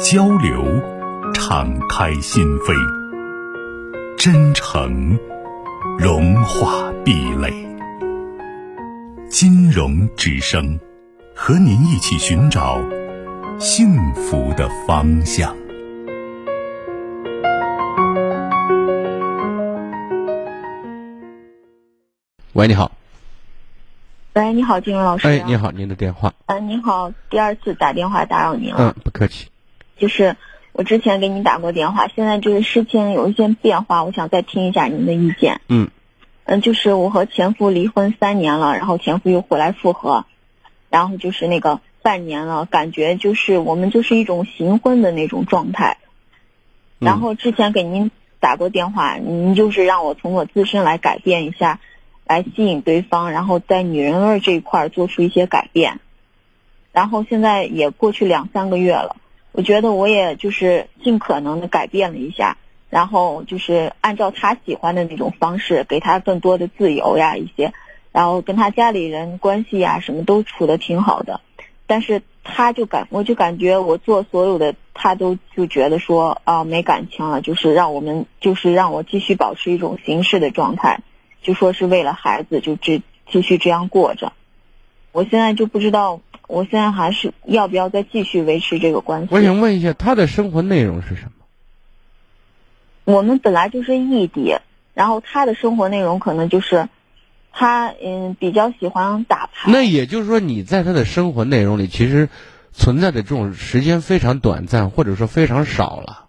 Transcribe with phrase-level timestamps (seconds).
[0.00, 0.64] 交流，
[1.32, 2.74] 敞开心扉；
[4.16, 5.18] 真诚，
[5.98, 7.52] 融化壁垒。
[9.28, 10.78] 金融之声，
[11.34, 12.80] 和您一起寻找
[13.58, 15.54] 幸福的方向。
[22.54, 22.90] 喂，你好。
[24.34, 25.28] 喂，你好，金融老师。
[25.28, 26.34] 哎，你好，您的电话。
[26.46, 28.92] 嗯，您好，第二次打电话打扰您了。
[28.96, 29.46] 嗯，不客气。
[29.96, 30.36] 就是
[30.72, 35.60] 我之前给您打过电话，现在这个事情有一些变化，我想再听一下您的意见。
[35.68, 35.88] 嗯，
[36.44, 40.26] 嗯，就是我和前夫离婚三年了，然后前夫又回来复合，
[40.90, 45.98] 然后就是那个半年了，感觉就是我们就是一种行婚的那种状态。
[46.98, 48.10] 然后之前给您
[48.40, 51.80] 打过电话，您就是让我从我自身来改变一下，
[52.26, 56.00] 来吸引对方，然后在女人味这一块做出一些改变。
[56.92, 59.16] 然后现在也过去两三个月了。
[59.56, 62.58] 我觉得我也就是尽可能的改变了一下，
[62.90, 67.72] 然后就是按照他喜欢的那种方式，给他更多的自由呀一些，
[68.10, 71.40] 然后跟他家里人关系呀什么都处的挺好的，
[71.86, 80.98] 但是他就感我就感觉我做所有的他都就觉得说啊没感情了，就是让我们就是让我继续保持一种形式的状态，
[81.42, 84.32] 就说是为了孩子就这继续这样过着，
[85.12, 86.20] 我现在就不知道。
[86.46, 89.28] 我现在还是要不要再继续维持这个关系？
[89.30, 91.30] 我想问一下，他的生活内容是什么？
[93.04, 94.56] 我们本来就是异地，
[94.94, 96.88] 然后他的生活内容可能就是，
[97.52, 99.70] 他嗯比较喜欢打牌。
[99.70, 102.28] 那也就是说，你在他的生活内容里，其实
[102.72, 106.26] 存在的这种时间非常短暂，或者说非常少了。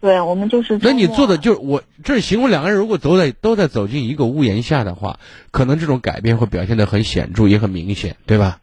[0.00, 0.78] 对，我们就是。
[0.82, 5.18] 那你做的就是我这形容两个人如果都在都在走进一个屋檐下的话，
[5.50, 8.58] 可能这种改变会表现的很显著，也很明显，对吧？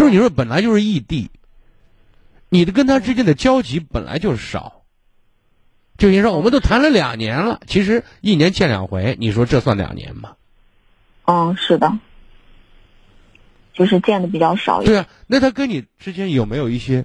[0.00, 1.30] 就是你说本来就是异地，
[2.48, 4.80] 你的跟他之间的交集本来就少。
[5.98, 10.36] 就你说我们都谈了两年了，其实一年见两回，你说这算两年吗？
[11.26, 11.98] 嗯，是的，
[13.74, 14.82] 就是见的比较少。
[14.82, 17.04] 对啊，那他跟你之间有没有一些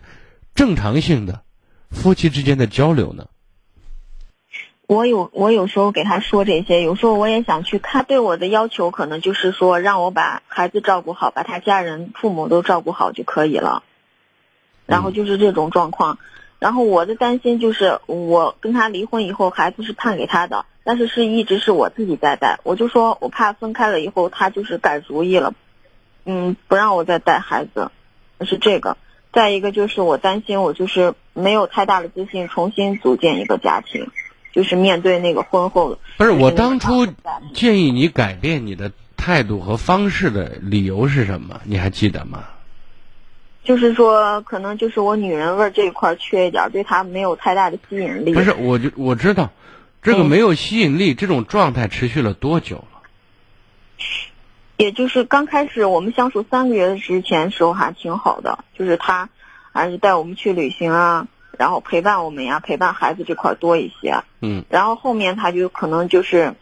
[0.53, 1.43] 正常性的
[1.91, 3.27] 夫妻之间的交流呢？
[4.87, 8.05] 我有，我有时候给他说这些，有时候我也想去看。
[8.05, 13.81] 对我的要求可能就是说，让我把孩子照顾好，把他家人、父母都照顾好就可以了。
[14.85, 16.19] 然后就是这种状况。
[16.59, 22.59] 然后我的担心就是，我跟他离婚以后，孩子是判给他的，但是是一直是我自己在带。
[22.63, 25.55] 我就说我怕分开了以后，他就是改主意了，
[26.25, 27.89] 嗯，不让我再带孩子，
[28.41, 28.97] 是这个。
[29.33, 34.09] 再一个就是我担心，我就是没有太大的自信，重新组建一个家庭。
[34.55, 37.05] 就是面对那个婚后的，不是我当初
[37.53, 41.59] 建议你改变你的态度和方式的理由是什么？
[41.65, 42.45] 你还记得吗？
[43.65, 48.33] 就是说，可能就是我女人味这一块缺一点，对他没有太大的吸引力。
[48.33, 49.51] 不是，我就我知道，
[50.01, 53.01] 这个没有吸引力，这种状态持续了多久了？
[54.77, 59.27] 也就是刚开始我们相处三个月之前时候还挺好的，就是他
[59.73, 61.27] 还是带我们去旅行啊。
[61.57, 64.23] 然后陪伴我们呀，陪伴孩子这块多一些。
[64.41, 64.63] 嗯。
[64.69, 66.53] 然后后面他就可能就是，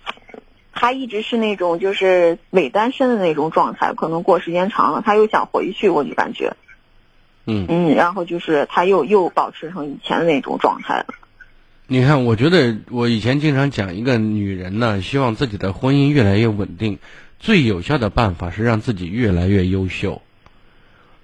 [0.72, 6.54] 他一直是那种就是伪单身的那种状态，可能过时间长了，他又想回去，我就感觉。
[7.46, 7.66] 嗯。
[7.70, 11.08] 嗯，然后就是他又又保持成以前的那种状态了。
[11.86, 16.98] 你看，我觉得我以前经常讲，一个女人呢，希望自己的婚姻越来越稳定，
[17.40, 20.22] 最有效的办法是让自己越来越优秀。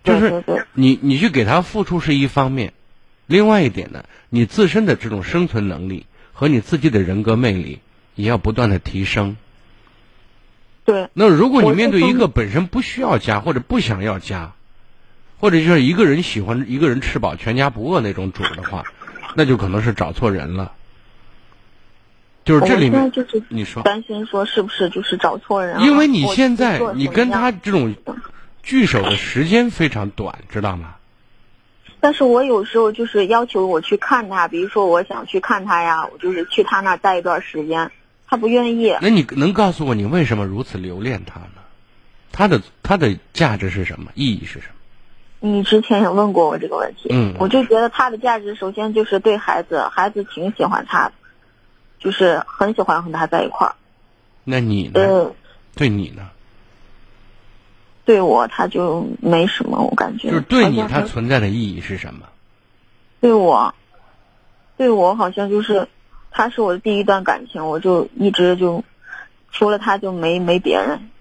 [0.04, 0.44] 就是
[0.74, 2.74] 你你去给他付出是一方面。
[3.30, 7.80] 另外一点呢，你自身的这种生存能力和你自己的人格魅力
[8.16, 9.38] 也要不断的提升。
[10.84, 11.10] 对。
[11.14, 14.54] 那如果你面对一个本身不需要家或者不想要家，
[15.40, 18.84] 或者就是一个人喜欢一个人吃饱全家不饿那种主的话，
[19.36, 20.74] 那就可能是找错人了。
[22.46, 23.12] 就是这里面，
[23.50, 25.80] 你说担心说是不是就是找错人？
[25.84, 27.94] 因为你现在你跟他这种
[28.64, 30.96] 聚首的时间非常短，知道吗？
[32.02, 37.92] 但是我有时候就是要求我去看他，比如说我想去看他呀，我就是去他那待一段时间，
[38.28, 38.96] 他不愿意。
[39.02, 41.62] 那你能告诉我你为什么如此留恋他呢？
[42.32, 44.12] 他的他的价值是什么？
[44.16, 44.74] 意义是什么？
[45.42, 51.14] 你之前也问过我这个问题，嗯，我就觉得他的价值首先就是对孩子，孩子挺喜欢他的，
[52.00, 53.76] 就是很喜欢和他在一块儿。
[54.44, 54.92] 那你呢？
[54.96, 55.34] 嗯，
[55.76, 56.30] 对你呢？
[58.10, 60.30] 对我他就没什么，我感觉。
[60.30, 62.26] 就是对你他存在的意义是什么？
[63.22, 63.76] 对我，
[64.78, 65.88] 对我好像就是，
[66.32, 68.84] 他是我的第一段感情，我就一直就，
[69.52, 71.12] 除了他就没没别人。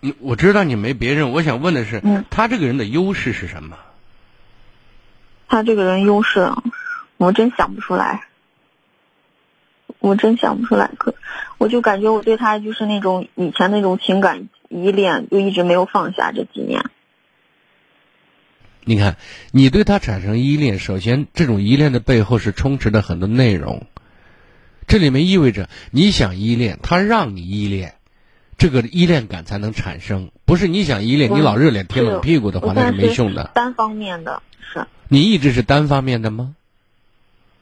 [0.00, 3.78] 你我知道你没别人，我想问的是，嗯，他这个人的优势是什么？
[5.48, 6.52] 他这个人优势，
[7.16, 8.26] 我真想不出来，
[10.00, 10.90] 我真想不出来。
[10.98, 11.14] 可
[11.56, 16.84] 我就感觉我对他就是那种以前那种情感依恋，就一直没有放下这几年。
[18.84, 19.16] 你看，
[19.52, 23.86] 你对他产生依恋，首先这种依恋的背后是充斥着很多内容，
[24.86, 27.94] 这里面意味着你想依恋，他让你依恋。
[28.56, 33.50] 这个依恋感才能产生，不是你想依恋，你老热脸贴冷屁股的话，那是没用的。
[33.54, 34.86] 单方面的是。
[35.08, 36.54] 你一直是单方面的吗？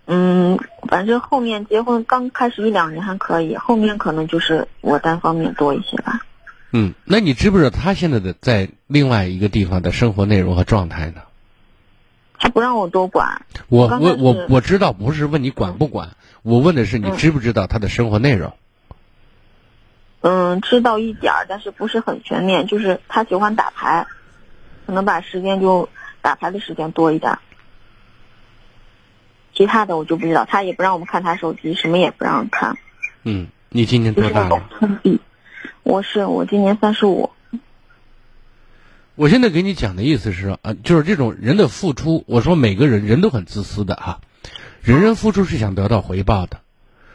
[0.06, 0.58] 嗯，
[0.88, 6.20] 反正后面结婚刚开始一两年还可以，后面可能就是我单方面多一些吧。
[6.70, 11.22] 嗯，那你知不知道他现在的在另外一个地方的生活内容和状态呢？
[12.38, 13.42] 他不让我多管。
[13.68, 16.10] 我我我我知道，不是问你管不管，
[16.42, 18.52] 我问的是你知不知道他的生活内容。
[20.20, 22.66] 嗯，知道一点儿，但是不是很全面。
[22.66, 24.06] 就是他喜欢打牌，
[24.86, 25.88] 可能把时间就
[26.20, 27.38] 打牌的时间多一点。
[29.54, 32.76] 其他的我就不知道，他也不让我们看他手机，什么也不让看。
[33.24, 34.62] 嗯，你今年多大了？
[35.88, 37.30] 我是我今年三十五。
[39.14, 44.20] 我现在给你讲的意思是说，啊，就是这种人的付出，我说每个人人都很自私的哈，
[44.82, 46.60] 人人付出是想得到回报的。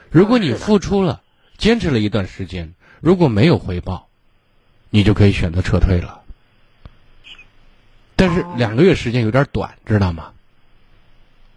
[0.10, 1.22] 如果你付出了，
[1.56, 2.74] 坚持了一段时间。
[3.00, 4.08] 如果没有回报，
[4.90, 6.24] 你就可以选择撤退了。
[8.16, 10.32] 但是两个月时间有点短，知道吗？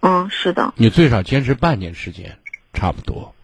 [0.01, 0.75] 嗯，是的。
[0.77, 2.37] 你最少坚持半年时间，
[2.75, 3.35] 差不多。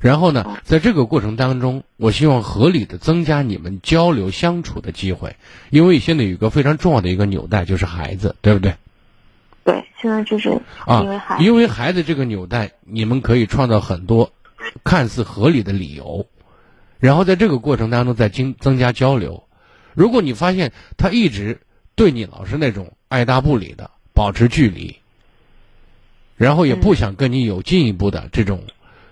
[0.00, 5.36] 然后呢，在这个过程当中，我希望合理的增加你们交流相处的机会，
[5.68, 8.74] 因为现在有一个非常重要的一个纽带，就是孩子，对不对？
[9.62, 10.48] 对，现在就是
[10.88, 14.32] 因为孩子，因为孩子这个纽带，你们可以创造很多
[14.82, 16.26] 看似合理的理由。
[16.98, 19.44] 然后在这个过程当中再增增加交流，
[19.92, 21.60] 如果你发现他一直
[21.94, 24.96] 对你老是那种爱答不理的，保持距离，
[26.36, 28.64] 然后也不想跟你有进一步的这种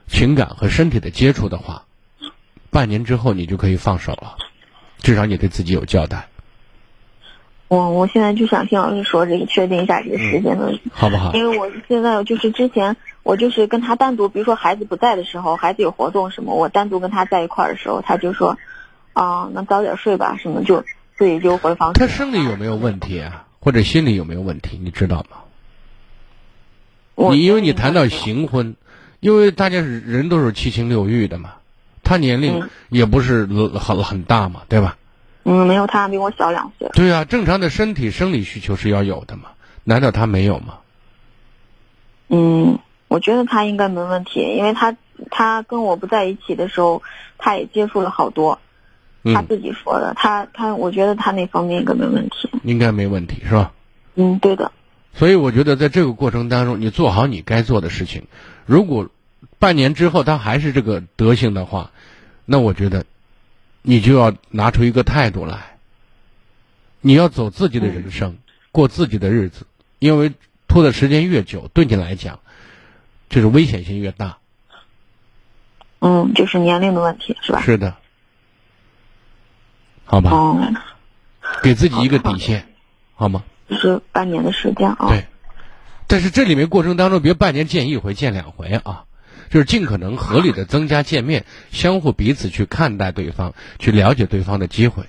[0.09, 1.85] 情感和身体的接触的话，
[2.71, 4.37] 半年之后你就可以放手了，
[5.01, 6.29] 至少你对自己有交代。
[7.69, 11.35] 我我现在就想听老师说这个，确定一下这个时间的问题，好不好？
[11.35, 18.57] 因为我现在就是之前我就是跟他单独，比如说孩子不在的时候，孩子有活动什么，我单独跟他在一块儿的时候，他就说，
[19.13, 20.83] 啊，那早点睡吧，什么就
[21.19, 21.93] 自己就回房。
[21.93, 23.45] 他生理有没有问题啊？
[23.61, 24.81] 或者心理有没有问题？
[24.83, 25.37] 你知道吗？
[27.33, 28.77] 你因为你谈到行婚，
[29.21, 31.55] 因为大家是人都是七情六欲的嘛，
[32.03, 34.97] 他年龄也不是很很大嘛，对吧？
[35.45, 36.89] 嗯，没有，他比我小两岁。
[36.93, 39.45] 对啊，正常的身体生理需求是要有的嘛？
[39.85, 40.79] 难道他没有吗？
[42.29, 42.79] 嗯，
[43.09, 44.95] 我觉得他应该没问题，因为他
[45.31, 47.03] 他跟我不在一起的时候，
[47.39, 48.59] 他也接触了好多，
[49.25, 52.51] 他自己说的，他他，我觉得他那方面应该没问题。
[52.63, 53.73] 应该没问题是吧？
[54.15, 54.71] 嗯，对的。
[55.15, 58.25] 所以我觉得在这个过程当中，你做好你该做的事情。
[58.69, 59.09] 如果
[59.59, 61.91] 半年之后他还是这个德行的话，
[62.45, 63.05] 那我觉得。
[63.81, 65.79] 你就要拿出一个态度来，
[67.01, 68.37] 你要走自己的人生，
[68.71, 69.67] 过自己的日子，
[69.99, 70.33] 因为
[70.67, 72.41] 拖的时间越久，对你来讲，
[73.31, 74.39] 就是危险性越大。
[76.01, 77.63] 嗯，就是年龄的问题，是吧？
[77.63, 77.97] 是的，
[80.05, 80.33] 好吧。
[80.33, 80.75] 哦。
[81.63, 82.69] 给自己一个底线，
[83.15, 83.45] 好吗？
[83.71, 85.09] 是半年的时间啊。
[85.09, 85.27] 对，
[86.09, 89.05] 但是这里面过程当中，别半年见一回，见两回啊。
[89.51, 95.05] 就是尽可能合理的增加见面，相互彼此去看待对方，去了解对方的机会，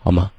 [0.00, 0.32] 好吗？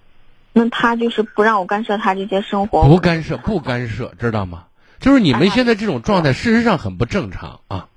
[0.52, 2.84] 那他就是不让我干涉他这些生活。
[2.90, 4.66] 不干涉，不干涉，知道吗？
[5.00, 7.88] 就是你们现在这种状态，事实上很不正常啊。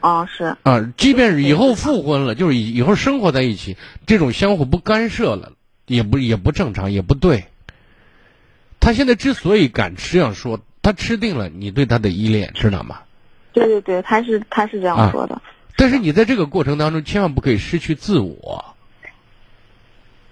[0.00, 0.56] 哦，是。
[0.62, 3.76] 啊，即便是以后复婚了，就是以以后生活在一起，
[4.06, 5.52] 这种相互不干涉了，
[5.86, 7.44] 也不也不正常，也不对。
[8.80, 13.00] 他现在之所以敢这样说，他吃定了你对他的依恋，知道吗？
[13.52, 15.40] 对对对，他是他是这样说的。
[15.76, 18.76] 但是你在这个过程当中，千万不可以失去自我。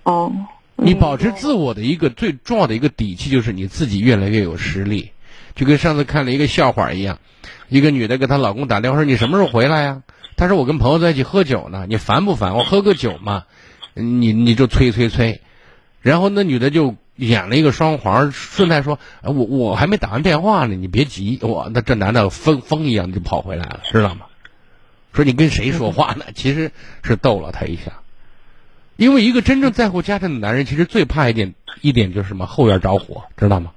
[0.05, 0.33] 哦。
[0.77, 5.13] 你保持自我的一个最重要的一个底气，就是你自己越来越有实力。
[5.55, 7.19] 就跟上次看了一个笑话一样，
[7.69, 10.03] 一个女的给她老公打电话说：“你什么时候回来呀？”
[10.37, 12.55] 她说：“我跟朋友在一起喝酒呢。”你烦不烦？
[12.55, 13.45] 我喝个酒嘛，
[13.95, 15.41] 你你就催催催。
[16.01, 24.27] 然后那女的就演了一个双簧，顺带说，我我还没打完电话呢，你别急，我那这男的疯疯一样就跑回来了，知道吗？
[25.13, 26.25] 说你跟谁说话呢？
[26.35, 28.01] 其实是逗了他一下，
[28.97, 33.73] 因为一个真正在乎家庭的男人，其实最怕一点一点就是什么后院着火，知道吗？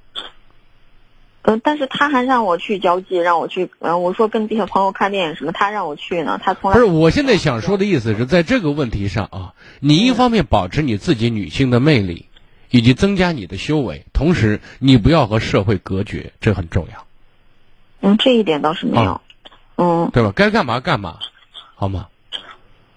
[1.42, 6.90] 嗯，但是他还让我去交际，让我去，嗯，我说跟这些朋友看电影什么，他让我去呢，他从来不是。
[6.90, 12.26] 我现在想说的意思是在这个问题上啊，你一方面保持你自己女性的魅力，
[12.76, 17.06] 以及增加你的修为，同时你不要和社会隔绝，这很重要。
[18.02, 19.22] 嗯，这一点倒是没有，
[19.76, 20.30] 嗯，对吧？
[20.36, 21.16] 该干嘛干嘛，
[21.74, 22.08] 好吗？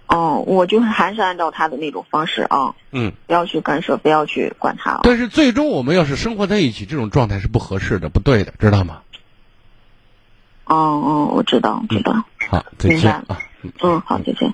[0.08, 5.00] 哦，我就是还是按照他的那种方式啊，嗯，不要去干涉，不要去管他。
[5.04, 9.02] 但是最终我们要是生活在一起，这种状态是不合适的，不对的，知道吗？
[10.66, 12.22] 哦哦，我知道，知道。
[12.50, 13.40] 好，再见啊。
[13.82, 14.54] 嗯，好，再见。